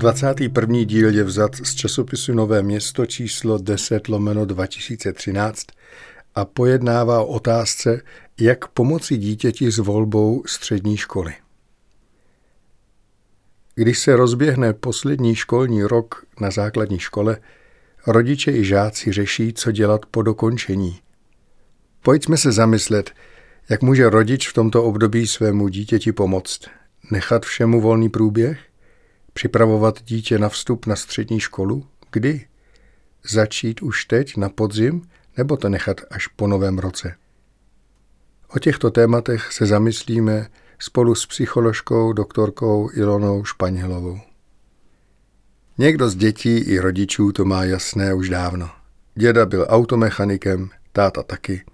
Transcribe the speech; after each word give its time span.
21. 0.00 0.84
díl 0.84 1.14
je 1.14 1.24
vzat 1.24 1.56
z 1.56 1.74
časopisu 1.74 2.34
Nové 2.34 2.62
město 2.62 3.06
číslo 3.06 3.58
10 3.58 4.08
lomeno 4.08 4.44
2013 4.44 5.66
a 6.34 6.44
pojednává 6.44 7.20
o 7.20 7.26
otázce, 7.26 8.00
jak 8.40 8.68
pomoci 8.68 9.16
dítěti 9.16 9.70
s 9.70 9.78
volbou 9.78 10.42
střední 10.46 10.96
školy. 10.96 11.34
Když 13.74 13.98
se 13.98 14.16
rozběhne 14.16 14.72
poslední 14.72 15.34
školní 15.34 15.82
rok 15.82 16.24
na 16.40 16.50
základní 16.50 16.98
škole, 16.98 17.36
rodiče 18.06 18.52
i 18.52 18.64
žáci 18.64 19.12
řeší, 19.12 19.52
co 19.52 19.72
dělat 19.72 20.06
po 20.06 20.22
dokončení. 20.22 20.98
Pojďme 22.02 22.36
se 22.36 22.52
zamyslet, 22.52 23.10
jak 23.68 23.82
může 23.82 24.10
rodič 24.10 24.48
v 24.48 24.52
tomto 24.52 24.84
období 24.84 25.26
svému 25.26 25.68
dítěti 25.68 26.12
pomoct. 26.12 26.60
Nechat 27.10 27.44
všemu 27.46 27.80
volný 27.80 28.08
průběh? 28.08 28.69
Připravovat 29.32 30.02
dítě 30.04 30.38
na 30.38 30.48
vstup 30.48 30.86
na 30.86 30.96
střední 30.96 31.40
školu? 31.40 31.86
Kdy? 32.12 32.46
Začít 33.30 33.82
už 33.82 34.04
teď 34.04 34.36
na 34.36 34.48
podzim 34.48 35.02
nebo 35.36 35.56
to 35.56 35.68
nechat 35.68 36.00
až 36.10 36.26
po 36.26 36.46
novém 36.46 36.78
roce? 36.78 37.14
O 38.48 38.58
těchto 38.58 38.90
tématech 38.90 39.52
se 39.52 39.66
zamyslíme 39.66 40.48
spolu 40.78 41.14
s 41.14 41.26
psycholožkou 41.26 42.12
doktorkou 42.12 42.90
Ilonou 42.92 43.44
Španělovou. 43.44 44.20
Někdo 45.78 46.08
z 46.08 46.14
dětí 46.14 46.58
i 46.58 46.78
rodičů 46.78 47.32
to 47.32 47.44
má 47.44 47.64
jasné 47.64 48.14
už 48.14 48.28
dávno. 48.28 48.70
Děda 49.14 49.46
byl 49.46 49.66
automechanikem, 49.68 50.70
táta 50.92 51.22
taky. 51.22 51.64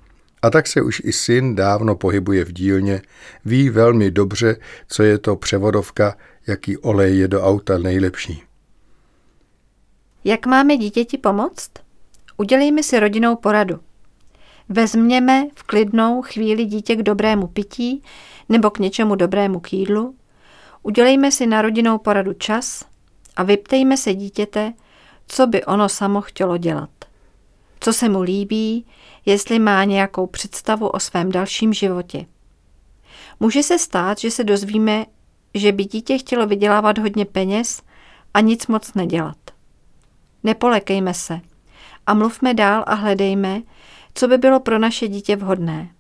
A 0.46 0.50
tak 0.50 0.66
se 0.66 0.82
už 0.82 1.02
i 1.04 1.12
syn 1.12 1.54
dávno 1.54 1.96
pohybuje 1.96 2.44
v 2.44 2.52
dílně, 2.52 3.02
ví 3.44 3.70
velmi 3.70 4.10
dobře, 4.10 4.56
co 4.88 5.02
je 5.02 5.18
to 5.18 5.36
převodovka, 5.36 6.16
jaký 6.46 6.76
olej 6.76 7.18
je 7.18 7.28
do 7.28 7.42
auta 7.42 7.78
nejlepší. 7.78 8.42
Jak 10.24 10.46
máme 10.46 10.76
dítěti 10.76 11.18
pomoct? 11.18 11.70
Udělejme 12.36 12.82
si 12.82 13.00
rodinou 13.00 13.36
poradu. 13.36 13.80
Vezměme 14.68 15.48
v 15.54 15.62
klidnou 15.62 16.22
chvíli 16.22 16.64
dítě 16.64 16.96
k 16.96 17.02
dobrému 17.02 17.46
pití 17.46 18.02
nebo 18.48 18.70
k 18.70 18.78
něčemu 18.78 19.14
dobrému 19.14 19.60
k 19.60 19.72
jídlu. 19.72 20.14
Udělejme 20.82 21.32
si 21.32 21.46
na 21.46 21.62
rodinou 21.62 21.98
poradu 21.98 22.32
čas 22.32 22.84
a 23.36 23.42
vyptejme 23.42 23.96
se 23.96 24.14
dítěte, 24.14 24.72
co 25.26 25.46
by 25.46 25.64
ono 25.64 25.88
samo 25.88 26.20
chtělo 26.20 26.56
dělat. 26.56 26.95
Co 27.80 27.92
se 27.92 28.08
mu 28.08 28.22
líbí, 28.22 28.86
jestli 29.26 29.58
má 29.58 29.84
nějakou 29.84 30.26
představu 30.26 30.88
o 30.88 31.00
svém 31.00 31.32
dalším 31.32 31.72
životě. 31.72 32.26
Může 33.40 33.62
se 33.62 33.78
stát, 33.78 34.18
že 34.18 34.30
se 34.30 34.44
dozvíme, 34.44 35.06
že 35.54 35.72
by 35.72 35.84
dítě 35.84 36.18
chtělo 36.18 36.46
vydělávat 36.46 36.98
hodně 36.98 37.24
peněz 37.24 37.82
a 38.34 38.40
nic 38.40 38.66
moc 38.66 38.94
nedělat. 38.94 39.36
Nepolekejme 40.42 41.14
se 41.14 41.40
a 42.06 42.14
mluvme 42.14 42.54
dál 42.54 42.84
a 42.86 42.94
hledejme, 42.94 43.62
co 44.14 44.28
by 44.28 44.38
bylo 44.38 44.60
pro 44.60 44.78
naše 44.78 45.08
dítě 45.08 45.36
vhodné. 45.36 45.90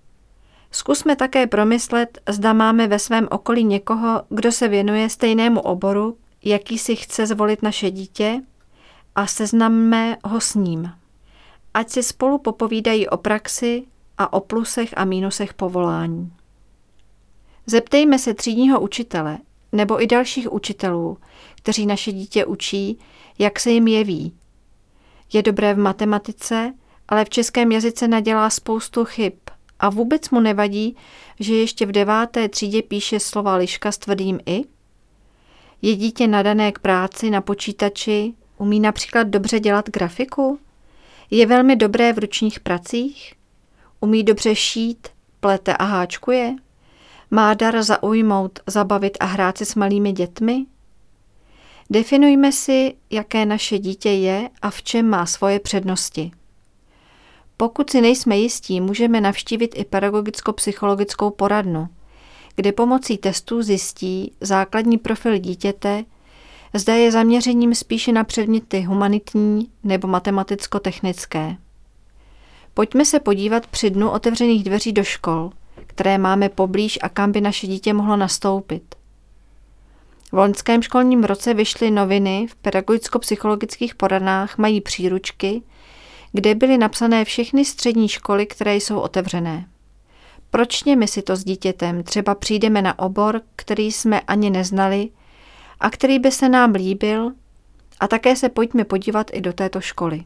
Zkusme 0.70 1.16
také 1.16 1.46
promyslet, 1.46 2.18
zda 2.28 2.52
máme 2.52 2.88
ve 2.88 2.98
svém 2.98 3.28
okolí 3.30 3.64
někoho, 3.64 4.22
kdo 4.28 4.52
se 4.52 4.68
věnuje 4.68 5.08
stejnému 5.08 5.60
oboru, 5.60 6.18
jaký 6.44 6.78
si 6.78 6.96
chce 6.96 7.26
zvolit 7.26 7.62
naše 7.62 7.90
dítě 7.90 8.42
a 9.14 9.26
seznamme 9.26 10.16
ho 10.24 10.40
s 10.40 10.54
ním. 10.54 10.92
Ať 11.76 11.90
si 11.90 12.02
spolu 12.02 12.38
popovídají 12.38 13.08
o 13.08 13.16
praxi 13.16 13.84
a 14.18 14.32
o 14.32 14.40
plusech 14.40 14.90
a 14.96 15.04
mínusech 15.04 15.54
povolání. 15.54 16.32
Zeptejme 17.66 18.18
se 18.18 18.34
třídního 18.34 18.80
učitele 18.80 19.38
nebo 19.72 20.02
i 20.02 20.06
dalších 20.06 20.52
učitelů, 20.52 21.18
kteří 21.54 21.86
naše 21.86 22.12
dítě 22.12 22.44
učí, 22.44 22.98
jak 23.38 23.60
se 23.60 23.70
jim 23.70 23.88
jeví. 23.88 24.32
Je 25.32 25.42
dobré 25.42 25.74
v 25.74 25.78
matematice, 25.78 26.74
ale 27.08 27.24
v 27.24 27.30
českém 27.30 27.72
jazyce 27.72 28.08
nadělá 28.08 28.50
spoustu 28.50 29.04
chyb 29.04 29.34
a 29.78 29.90
vůbec 29.90 30.30
mu 30.30 30.40
nevadí, 30.40 30.96
že 31.40 31.54
ještě 31.54 31.86
v 31.86 31.92
deváté 31.92 32.48
třídě 32.48 32.82
píše 32.82 33.20
slova 33.20 33.56
liška 33.56 33.92
s 33.92 33.98
tvrdým 33.98 34.40
i? 34.46 34.64
Je 35.82 35.96
dítě 35.96 36.26
nadané 36.26 36.72
k 36.72 36.78
práci 36.78 37.30
na 37.30 37.40
počítači, 37.40 38.34
umí 38.58 38.80
například 38.80 39.28
dobře 39.28 39.60
dělat 39.60 39.90
grafiku? 39.90 40.58
Je 41.30 41.46
velmi 41.46 41.76
dobré 41.76 42.12
v 42.12 42.18
ručních 42.18 42.60
pracích? 42.60 43.34
Umí 44.00 44.22
dobře 44.22 44.54
šít, 44.54 45.08
plete 45.40 45.76
a 45.76 45.84
háčkuje? 45.84 46.54
Má 47.30 47.54
dar 47.54 47.82
zaujmout, 47.82 48.58
zabavit 48.66 49.16
a 49.20 49.24
hrát 49.24 49.58
se 49.58 49.64
s 49.64 49.74
malými 49.74 50.12
dětmi? 50.12 50.66
Definujme 51.90 52.52
si, 52.52 52.94
jaké 53.10 53.46
naše 53.46 53.78
dítě 53.78 54.10
je 54.10 54.50
a 54.62 54.70
v 54.70 54.82
čem 54.82 55.08
má 55.08 55.26
svoje 55.26 55.60
přednosti. 55.60 56.30
Pokud 57.56 57.90
si 57.90 58.00
nejsme 58.00 58.36
jistí, 58.36 58.80
můžeme 58.80 59.20
navštívit 59.20 59.74
i 59.78 59.84
pedagogicko-psychologickou 59.84 61.30
poradnu, 61.30 61.88
kde 62.56 62.72
pomocí 62.72 63.18
testů 63.18 63.62
zjistí 63.62 64.32
základní 64.40 64.98
profil 64.98 65.38
dítěte, 65.38 66.04
zda 66.74 66.94
je 66.94 67.12
zaměřením 67.12 67.74
spíše 67.74 68.12
na 68.12 68.24
předměty 68.24 68.80
humanitní 68.80 69.70
nebo 69.84 70.08
matematicko-technické. 70.08 71.56
Pojďme 72.74 73.04
se 73.04 73.20
podívat 73.20 73.66
při 73.66 73.90
dnu 73.90 74.10
otevřených 74.10 74.64
dveří 74.64 74.92
do 74.92 75.04
škol– 75.04 75.50
které 75.96 76.18
máme 76.18 76.48
poblíž 76.48 76.98
a 77.02 77.08
kam 77.08 77.32
by 77.32 77.40
naše 77.40 77.66
dítě 77.66 77.92
mohlo 77.92 78.16
nastoupit. 78.16 78.94
V 80.32 80.32
loňském 80.32 80.82
školním 80.82 81.24
roce 81.24 81.54
vyšly 81.54 81.90
noviny 81.90 82.46
v 82.50 82.54
pedagogicko-psychologických 82.56 83.94
poradnách 83.94 84.58
mají 84.58 84.80
příručky, 84.80 85.62
kde 86.32 86.54
byly 86.54 86.78
napsané 86.78 87.24
všechny 87.24 87.64
střední 87.64 88.08
školy, 88.08 88.46
které 88.46 88.76
jsou 88.76 88.98
otevřené. 88.98 89.68
Pročněme 90.50 91.06
si 91.06 91.22
to 91.22 91.36
s 91.36 91.44
dítětem, 91.44 92.02
třeba 92.02 92.34
přijdeme 92.34 92.82
na 92.82 92.98
obor, 92.98 93.40
který 93.56 93.92
jsme 93.92 94.20
ani 94.20 94.50
neznali 94.50 95.08
a 95.80 95.90
který 95.90 96.18
by 96.18 96.30
se 96.30 96.48
nám 96.48 96.72
líbil 96.72 97.32
a 98.00 98.08
také 98.08 98.36
se 98.36 98.48
pojďme 98.48 98.84
podívat 98.84 99.30
i 99.32 99.40
do 99.40 99.52
této 99.52 99.80
školy. 99.80 100.24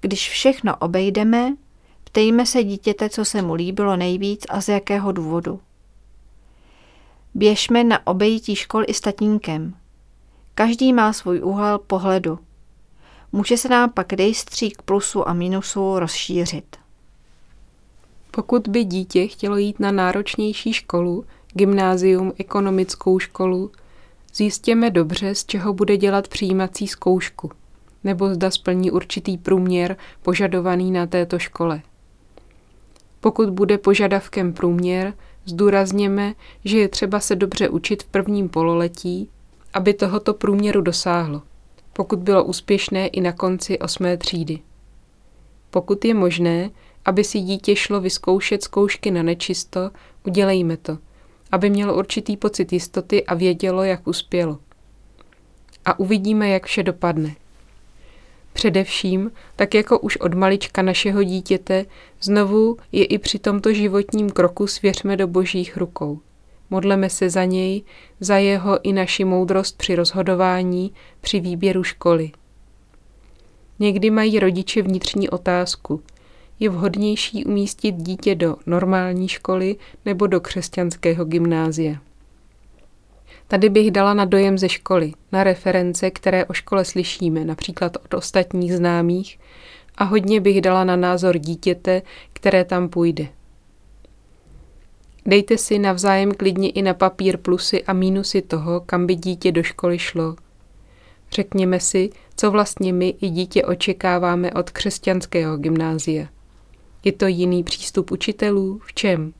Když 0.00 0.30
všechno 0.30 0.76
obejdeme, 0.76 1.52
Ptejme 2.16 2.46
se 2.46 2.64
dítěte, 2.64 3.08
co 3.08 3.24
se 3.24 3.42
mu 3.42 3.54
líbilo 3.54 3.96
nejvíc 3.96 4.46
a 4.48 4.60
z 4.60 4.68
jakého 4.68 5.12
důvodu. 5.12 5.60
Běžme 7.34 7.84
na 7.84 8.06
obejití 8.06 8.56
škol 8.56 8.82
i 8.86 8.94
s 8.94 9.00
tatínkem. 9.00 9.74
Každý 10.54 10.92
má 10.92 11.12
svůj 11.12 11.40
úhel 11.42 11.78
pohledu. 11.78 12.38
Může 13.32 13.56
se 13.56 13.68
nám 13.68 13.90
pak 13.90 14.12
rejstřík 14.12 14.82
plusu 14.82 15.28
a 15.28 15.32
minusu 15.32 15.98
rozšířit. 15.98 16.76
Pokud 18.30 18.68
by 18.68 18.84
dítě 18.84 19.26
chtělo 19.26 19.56
jít 19.56 19.80
na 19.80 19.90
náročnější 19.90 20.72
školu, 20.72 21.24
gymnázium, 21.52 22.32
ekonomickou 22.38 23.18
školu, 23.18 23.70
zjistěme 24.36 24.90
dobře, 24.90 25.34
z 25.34 25.44
čeho 25.44 25.72
bude 25.72 25.96
dělat 25.96 26.28
přijímací 26.28 26.86
zkoušku, 26.86 27.50
nebo 28.04 28.34
zda 28.34 28.50
splní 28.50 28.90
určitý 28.90 29.38
průměr 29.38 29.96
požadovaný 30.22 30.90
na 30.90 31.06
této 31.06 31.38
škole. 31.38 31.82
Pokud 33.20 33.50
bude 33.50 33.78
požadavkem 33.78 34.52
průměr, 34.52 35.14
zdůrazněme, 35.44 36.34
že 36.64 36.78
je 36.78 36.88
třeba 36.88 37.20
se 37.20 37.36
dobře 37.36 37.68
učit 37.68 38.02
v 38.02 38.06
prvním 38.06 38.48
pololetí, 38.48 39.30
aby 39.74 39.94
tohoto 39.94 40.34
průměru 40.34 40.80
dosáhlo, 40.80 41.42
pokud 41.92 42.18
bylo 42.18 42.44
úspěšné 42.44 43.06
i 43.06 43.20
na 43.20 43.32
konci 43.32 43.78
osmé 43.78 44.16
třídy. 44.16 44.58
Pokud 45.70 46.04
je 46.04 46.14
možné, 46.14 46.70
aby 47.04 47.24
si 47.24 47.40
dítě 47.40 47.76
šlo 47.76 48.00
vyzkoušet 48.00 48.62
zkoušky 48.62 49.10
na 49.10 49.22
nečisto, 49.22 49.90
udělejme 50.26 50.76
to, 50.76 50.98
aby 51.52 51.70
mělo 51.70 51.98
určitý 51.98 52.36
pocit 52.36 52.72
jistoty 52.72 53.26
a 53.26 53.34
vědělo, 53.34 53.84
jak 53.84 54.08
uspělo. 54.08 54.58
A 55.84 55.98
uvidíme, 55.98 56.48
jak 56.48 56.66
vše 56.66 56.82
dopadne. 56.82 57.34
Především, 58.52 59.30
tak 59.56 59.74
jako 59.74 59.98
už 59.98 60.16
od 60.16 60.34
malička 60.34 60.82
našeho 60.82 61.22
dítěte, 61.22 61.84
znovu 62.20 62.76
je 62.92 63.04
i 63.04 63.18
při 63.18 63.38
tomto 63.38 63.72
životním 63.72 64.30
kroku 64.30 64.66
svěřme 64.66 65.16
do 65.16 65.26
božích 65.26 65.76
rukou. 65.76 66.20
Modleme 66.70 67.10
se 67.10 67.30
za 67.30 67.44
něj, 67.44 67.82
za 68.20 68.36
jeho 68.36 68.78
i 68.82 68.92
naši 68.92 69.24
moudrost 69.24 69.78
při 69.78 69.94
rozhodování, 69.94 70.92
při 71.20 71.40
výběru 71.40 71.84
školy. 71.84 72.30
Někdy 73.78 74.10
mají 74.10 74.38
rodiče 74.38 74.82
vnitřní 74.82 75.28
otázku. 75.28 76.02
Je 76.60 76.70
vhodnější 76.70 77.44
umístit 77.44 77.92
dítě 77.92 78.34
do 78.34 78.56
normální 78.66 79.28
školy 79.28 79.76
nebo 80.04 80.26
do 80.26 80.40
křesťanského 80.40 81.24
gymnázia? 81.24 81.96
Tady 83.48 83.68
bych 83.68 83.90
dala 83.90 84.14
na 84.14 84.24
dojem 84.24 84.58
ze 84.58 84.68
školy, 84.68 85.12
na 85.32 85.44
reference, 85.44 86.10
které 86.10 86.44
o 86.44 86.52
škole 86.52 86.84
slyšíme, 86.84 87.44
například 87.44 87.96
od 88.04 88.14
ostatních 88.14 88.76
známých, 88.76 89.38
a 89.98 90.04
hodně 90.04 90.40
bych 90.40 90.60
dala 90.60 90.84
na 90.84 90.96
názor 90.96 91.38
dítěte, 91.38 92.02
které 92.32 92.64
tam 92.64 92.88
půjde. 92.88 93.28
Dejte 95.26 95.58
si 95.58 95.78
navzájem 95.78 96.34
klidně 96.34 96.70
i 96.70 96.82
na 96.82 96.94
papír 96.94 97.36
plusy 97.36 97.84
a 97.84 97.92
mínusy 97.92 98.42
toho, 98.42 98.80
kam 98.80 99.06
by 99.06 99.14
dítě 99.14 99.52
do 99.52 99.62
školy 99.62 99.98
šlo. 99.98 100.36
Řekněme 101.32 101.80
si, 101.80 102.10
co 102.36 102.50
vlastně 102.50 102.92
my 102.92 103.08
i 103.08 103.28
dítě 103.28 103.64
očekáváme 103.64 104.52
od 104.52 104.70
křesťanského 104.70 105.56
gymnázia. 105.56 106.35
Je 107.04 107.12
to 107.12 107.26
jiný 107.26 107.64
přístup 107.64 108.10
učitelů? 108.10 108.80
V 108.86 108.94
čem? 108.94 109.32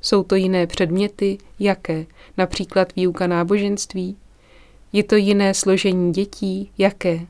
Jsou 0.00 0.22
to 0.22 0.34
jiné 0.34 0.66
předměty? 0.66 1.38
Jaké? 1.58 2.06
Například 2.38 2.94
výuka 2.96 3.26
náboženství? 3.26 4.16
Je 4.92 5.02
to 5.02 5.16
jiné 5.16 5.54
složení 5.54 6.12
dětí? 6.12 6.70
Jaké? 6.78 7.20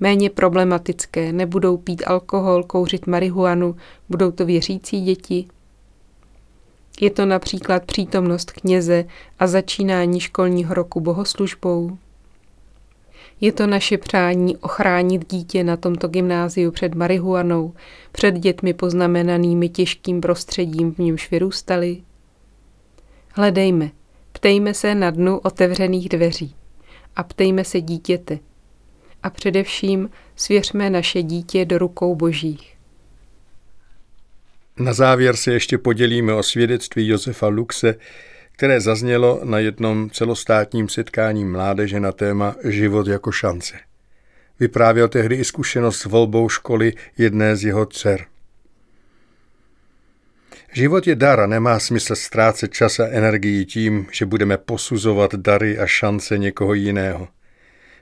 Méně 0.00 0.30
problematické, 0.30 1.32
nebudou 1.32 1.76
pít 1.76 2.02
alkohol, 2.06 2.62
kouřit 2.62 3.06
marihuanu, 3.06 3.76
budou 4.08 4.30
to 4.30 4.46
věřící 4.46 5.00
děti? 5.00 5.46
Je 7.00 7.10
to 7.10 7.26
například 7.26 7.84
přítomnost 7.84 8.52
kněze 8.52 9.04
a 9.38 9.46
začínání 9.46 10.20
školního 10.20 10.74
roku 10.74 11.00
bohoslužbou? 11.00 11.98
Je 13.40 13.52
to 13.52 13.66
naše 13.66 13.98
přání 13.98 14.56
ochránit 14.56 15.30
dítě 15.30 15.64
na 15.64 15.76
tomto 15.76 16.08
gymnáziu 16.08 16.70
před 16.70 16.94
marihuanou, 16.94 17.74
před 18.12 18.34
dětmi 18.34 18.74
poznamenanými 18.74 19.68
těžkým 19.68 20.20
prostředím, 20.20 20.94
v 20.94 20.98
němž 20.98 21.30
vyrůstali? 21.30 22.02
Hledejme, 23.32 23.90
ptejme 24.32 24.74
se 24.74 24.94
na 24.94 25.10
dnu 25.10 25.38
otevřených 25.38 26.08
dveří 26.08 26.54
a 27.16 27.22
ptejme 27.22 27.64
se 27.64 27.80
dítěte. 27.80 28.38
A 29.22 29.30
především 29.30 30.10
svěřme 30.36 30.90
naše 30.90 31.22
dítě 31.22 31.64
do 31.64 31.78
rukou 31.78 32.14
božích. 32.14 32.76
Na 34.78 34.92
závěr 34.92 35.36
se 35.36 35.52
ještě 35.52 35.78
podělíme 35.78 36.34
o 36.34 36.42
svědectví 36.42 37.08
Josefa 37.08 37.46
Luxe, 37.46 37.94
které 38.56 38.80
zaznělo 38.80 39.40
na 39.44 39.58
jednom 39.58 40.10
celostátním 40.10 40.88
setkání 40.88 41.44
mládeže 41.44 42.00
na 42.00 42.12
téma 42.12 42.56
Život 42.64 43.06
jako 43.06 43.32
šance. 43.32 43.74
Vyprávěl 44.60 45.08
tehdy 45.08 45.36
i 45.36 45.44
zkušenost 45.44 45.98
s 45.98 46.04
volbou 46.04 46.48
školy 46.48 46.92
jedné 47.18 47.56
z 47.56 47.64
jeho 47.64 47.86
dcer. 47.86 48.24
Život 50.72 51.06
je 51.06 51.14
dar 51.14 51.40
a 51.40 51.46
nemá 51.46 51.80
smysl 51.80 52.14
ztrácet 52.14 52.72
čas 52.72 53.00
a 53.00 53.06
energii 53.06 53.64
tím, 53.64 54.06
že 54.12 54.26
budeme 54.26 54.58
posuzovat 54.58 55.34
dary 55.34 55.78
a 55.78 55.86
šance 55.86 56.38
někoho 56.38 56.74
jiného. 56.74 57.28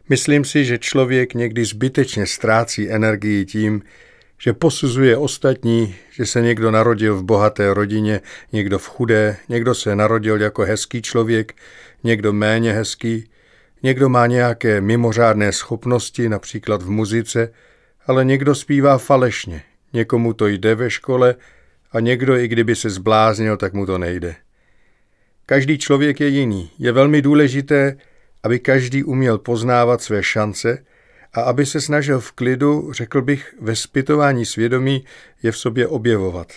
Myslím 0.09 0.45
si, 0.45 0.65
že 0.65 0.79
člověk 0.79 1.35
někdy 1.35 1.65
zbytečně 1.65 2.27
ztrácí 2.27 2.91
energii 2.91 3.45
tím, 3.45 3.83
že 4.39 4.53
posuzuje 4.53 5.17
ostatní, 5.17 5.95
že 6.11 6.27
se 6.27 6.41
někdo 6.41 6.71
narodil 6.71 7.17
v 7.17 7.23
bohaté 7.23 7.75
rodině, 7.75 8.21
někdo 8.53 8.79
v 8.79 8.89
chudé, 8.89 9.37
někdo 9.49 9.75
se 9.75 9.97
narodil 9.97 10.41
jako 10.41 10.63
hezký 10.63 11.03
člověk, 11.03 11.55
někdo 12.05 12.33
méně 12.33 12.73
hezký, 12.73 13.31
někdo 13.83 14.09
má 14.09 14.27
nějaké 14.27 14.81
mimořádné 14.81 15.53
schopnosti, 15.53 16.29
například 16.29 16.83
v 16.83 16.91
muzice, 16.91 17.53
ale 18.07 18.25
někdo 18.25 18.55
zpívá 18.55 18.99
falešně, 18.99 19.63
někomu 19.93 20.33
to 20.33 20.47
jde 20.47 20.75
ve 20.75 20.91
škole 20.91 21.35
a 21.93 22.01
někdo, 22.01 22.37
i 22.37 22.49
kdyby 22.49 22.77
se 22.77 22.91
zbláznil, 22.91 23.57
tak 23.57 23.73
mu 23.73 23.87
to 23.87 23.99
nejde. 23.99 24.35
Každý 25.47 25.79
člověk 25.79 26.21
je 26.21 26.29
jiný. 26.29 26.71
Je 26.79 26.93
velmi 26.93 27.23
důležité, 27.23 27.97
aby 28.43 28.59
každý 28.59 29.05
uměl 29.05 29.39
poznávat 29.39 30.03
své 30.03 30.23
šance 30.23 30.85
a 31.35 31.41
aby 31.41 31.67
se 31.67 31.81
snažil 31.81 32.21
v 32.21 32.33
klidu, 32.33 32.93
řekl 32.93 33.23
bych, 33.23 33.55
ve 33.61 33.77
zpytování 33.77 34.47
svědomí 34.47 35.05
je 35.43 35.53
v 35.53 35.59
sobě 35.59 35.89
objevovat. 35.89 36.53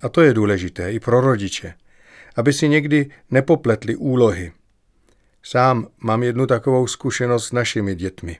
A 0.00 0.08
to 0.08 0.20
je 0.20 0.34
důležité 0.34 0.92
i 0.92 1.00
pro 1.00 1.20
rodiče, 1.20 1.74
aby 2.36 2.52
si 2.52 2.68
někdy 2.68 3.10
nepopletli 3.30 3.96
úlohy. 3.96 4.52
Sám 5.42 5.86
mám 5.98 6.22
jednu 6.22 6.46
takovou 6.46 6.86
zkušenost 6.86 7.46
s 7.46 7.52
našimi 7.52 7.94
dětmi. 7.94 8.38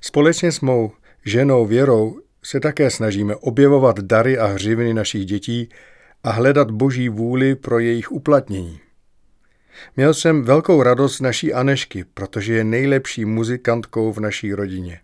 Společně 0.00 0.52
s 0.52 0.60
mou 0.60 0.92
ženou 1.24 1.66
Věrou 1.66 2.20
se 2.42 2.60
také 2.60 2.90
snažíme 2.90 3.36
objevovat 3.36 4.00
dary 4.00 4.38
a 4.38 4.46
hřivny 4.46 4.94
našich 4.94 5.26
dětí 5.26 5.68
a 6.24 6.30
hledat 6.30 6.70
boží 6.70 7.08
vůli 7.08 7.54
pro 7.54 7.78
jejich 7.78 8.12
uplatnění. 8.12 8.80
Měl 9.96 10.14
jsem 10.14 10.42
velkou 10.42 10.82
radost 10.82 11.20
naší 11.20 11.54
Anešky, 11.54 12.04
protože 12.14 12.54
je 12.54 12.64
nejlepší 12.64 13.24
muzikantkou 13.24 14.12
v 14.12 14.20
naší 14.20 14.54
rodině. 14.54 15.00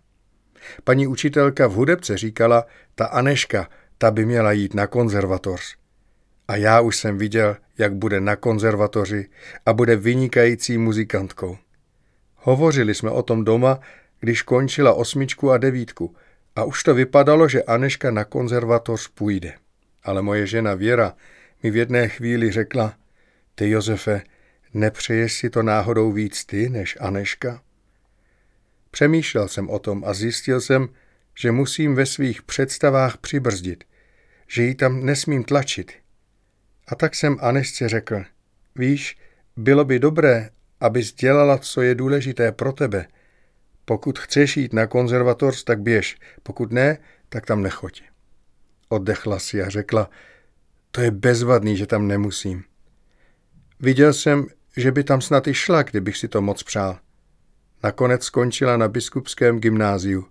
Paní 0.83 1.07
učitelka 1.07 1.67
v 1.67 1.71
hudebce 1.71 2.17
říkala, 2.17 2.65
ta 2.95 3.05
Aneška, 3.05 3.69
ta 3.97 4.11
by 4.11 4.25
měla 4.25 4.51
jít 4.51 4.73
na 4.73 4.87
konzervatoř. 4.87 5.75
A 6.47 6.55
já 6.55 6.81
už 6.81 6.97
jsem 6.97 7.17
viděl, 7.17 7.57
jak 7.77 7.93
bude 7.93 8.21
na 8.21 8.35
konzervatoři 8.35 9.29
a 9.65 9.73
bude 9.73 9.95
vynikající 9.95 10.77
muzikantkou. 10.77 11.57
Hovořili 12.35 12.95
jsme 12.95 13.09
o 13.09 13.23
tom 13.23 13.45
doma, 13.45 13.79
když 14.19 14.41
končila 14.41 14.93
osmičku 14.93 15.51
a 15.51 15.57
devítku 15.57 16.15
a 16.55 16.63
už 16.63 16.83
to 16.83 16.93
vypadalo, 16.93 17.47
že 17.47 17.63
Aneška 17.63 18.11
na 18.11 18.23
konzervatoř 18.23 19.07
půjde. 19.07 19.53
Ale 20.03 20.21
moje 20.21 20.47
žena 20.47 20.73
Věra 20.73 21.13
mi 21.63 21.71
v 21.71 21.75
jedné 21.75 22.09
chvíli 22.09 22.51
řekla, 22.51 22.93
ty 23.55 23.69
Josefe, 23.69 24.21
Nepřeješ 24.73 25.33
si 25.33 25.49
to 25.49 25.63
náhodou 25.63 26.11
víc 26.11 26.45
ty 26.45 26.69
než 26.69 26.97
Aneška? 26.99 27.61
Přemýšlel 28.91 29.47
jsem 29.47 29.69
o 29.69 29.79
tom 29.79 30.03
a 30.05 30.13
zjistil 30.13 30.61
jsem, 30.61 30.89
že 31.39 31.51
musím 31.51 31.95
ve 31.95 32.05
svých 32.05 32.41
představách 32.41 33.17
přibrzdit, 33.17 33.83
že 34.47 34.63
ji 34.63 34.75
tam 34.75 35.05
nesmím 35.05 35.43
tlačit. 35.43 35.91
A 36.87 36.95
tak 36.95 37.15
jsem 37.15 37.37
Anešce 37.41 37.89
řekl, 37.89 38.23
víš, 38.75 39.17
bylo 39.57 39.85
by 39.85 39.99
dobré, 39.99 40.49
abys 40.79 41.13
dělala, 41.13 41.57
co 41.57 41.81
je 41.81 41.95
důležité 41.95 42.51
pro 42.51 42.73
tebe. 42.73 43.07
Pokud 43.85 44.19
chceš 44.19 44.57
jít 44.57 44.73
na 44.73 44.87
konzervatoř, 44.87 45.63
tak 45.63 45.81
běž, 45.81 46.17
pokud 46.43 46.71
ne, 46.71 46.97
tak 47.29 47.45
tam 47.45 47.61
nechoď. 47.61 48.03
Oddechla 48.89 49.39
si 49.39 49.61
a 49.61 49.69
řekla, 49.69 50.09
to 50.91 51.01
je 51.01 51.11
bezvadný, 51.11 51.77
že 51.77 51.87
tam 51.87 52.07
nemusím. 52.07 52.63
Viděl 53.79 54.13
jsem, 54.13 54.47
že 54.77 54.91
by 54.91 55.03
tam 55.03 55.21
snad 55.21 55.47
i 55.47 55.53
šla, 55.53 55.83
kdybych 55.83 56.17
si 56.17 56.27
to 56.27 56.41
moc 56.41 56.63
přál. 56.63 56.99
Nakonec 57.83 58.23
skončila 58.23 58.77
na 58.77 58.87
biskupském 58.87 59.59
gymnáziu. 59.59 60.25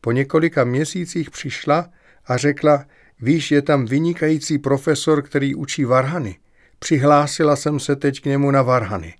Po 0.00 0.12
několika 0.12 0.64
měsících 0.64 1.30
přišla 1.30 1.88
a 2.26 2.36
řekla, 2.36 2.84
víš, 3.20 3.50
je 3.50 3.62
tam 3.62 3.86
vynikající 3.86 4.58
profesor, 4.58 5.22
který 5.22 5.54
učí 5.54 5.84
varhany. 5.84 6.38
Přihlásila 6.78 7.56
jsem 7.56 7.80
se 7.80 7.96
teď 7.96 8.20
k 8.20 8.24
němu 8.24 8.50
na 8.50 8.62
varhany. 8.62 9.14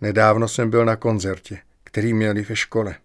Nedávno 0.00 0.48
jsem 0.48 0.70
byl 0.70 0.84
na 0.84 0.96
koncertě, 0.96 1.58
který 1.84 2.14
měli 2.14 2.42
ve 2.42 2.56
škole. 2.56 2.96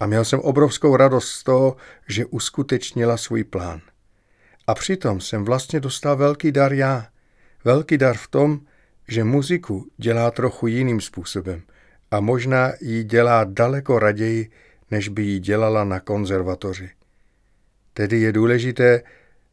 A 0.00 0.06
měl 0.06 0.24
jsem 0.24 0.40
obrovskou 0.40 0.96
radost 0.96 1.28
z 1.28 1.44
toho, 1.44 1.76
že 2.08 2.26
uskutečnila 2.26 3.16
svůj 3.16 3.44
plán. 3.44 3.80
A 4.66 4.74
přitom 4.74 5.20
jsem 5.20 5.44
vlastně 5.44 5.80
dostal 5.80 6.16
velký 6.16 6.52
dar 6.52 6.72
já. 6.72 7.06
Velký 7.64 7.98
dar 7.98 8.16
v 8.16 8.28
tom, 8.28 8.60
že 9.10 9.24
muziku 9.24 9.90
dělá 9.96 10.30
trochu 10.30 10.66
jiným 10.66 11.00
způsobem 11.00 11.62
a 12.10 12.20
možná 12.20 12.72
ji 12.80 13.04
dělá 13.04 13.44
daleko 13.44 13.98
raději, 13.98 14.50
než 14.90 15.08
by 15.08 15.22
ji 15.22 15.38
dělala 15.38 15.84
na 15.84 16.00
konzervatoři. 16.00 16.90
Tedy 17.94 18.20
je 18.20 18.32
důležité, 18.32 19.02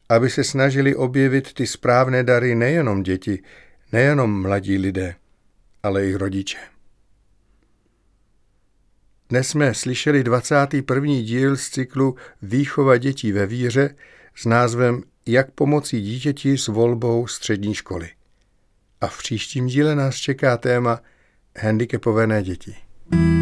aby 0.08 0.30
se 0.30 0.44
snažili 0.44 0.94
objevit 0.94 1.52
ty 1.52 1.66
správné 1.66 2.24
dary 2.24 2.54
nejenom 2.54 3.02
děti, 3.02 3.42
nejenom 3.92 4.42
mladí 4.42 4.78
lidé, 4.78 5.14
ale 5.82 6.06
i 6.06 6.14
rodiče. 6.14 6.58
Dnes 9.28 9.48
jsme 9.48 9.74
slyšeli 9.74 10.24
21. 10.24 11.06
díl 11.06 11.56
z 11.56 11.68
cyklu 11.68 12.16
Výchova 12.42 12.96
dětí 12.96 13.32
ve 13.32 13.46
víře 13.46 13.94
s 14.34 14.44
názvem 14.44 15.02
Jak 15.26 15.50
pomocí 15.50 16.00
dítěti 16.00 16.58
s 16.58 16.68
volbou 16.68 17.26
střední 17.26 17.74
školy 17.74 18.17
a 19.00 19.06
v 19.06 19.18
příštím 19.18 19.66
díle 19.66 19.94
nás 19.94 20.16
čeká 20.16 20.56
téma 20.56 21.00
handicapované 21.60 22.42
děti. 22.42 22.76
you 23.12 23.37